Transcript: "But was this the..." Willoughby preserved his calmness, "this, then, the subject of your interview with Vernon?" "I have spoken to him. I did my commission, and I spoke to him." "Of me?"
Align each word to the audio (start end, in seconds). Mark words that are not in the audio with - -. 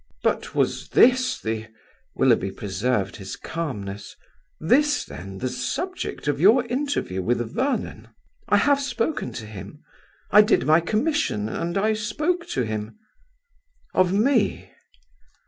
"But 0.23 0.55
was 0.55 0.89
this 0.89 1.39
the..." 1.39 1.67
Willoughby 2.15 2.49
preserved 2.49 3.17
his 3.17 3.35
calmness, 3.35 4.15
"this, 4.59 5.05
then, 5.05 5.37
the 5.37 5.47
subject 5.47 6.27
of 6.27 6.39
your 6.41 6.65
interview 6.65 7.21
with 7.21 7.53
Vernon?" 7.53 8.07
"I 8.49 8.57
have 8.57 8.81
spoken 8.81 9.31
to 9.33 9.45
him. 9.45 9.83
I 10.31 10.41
did 10.41 10.65
my 10.65 10.79
commission, 10.79 11.47
and 11.47 11.77
I 11.77 11.93
spoke 11.93 12.47
to 12.47 12.63
him." 12.63 12.97
"Of 13.93 14.11
me?" 14.11 14.71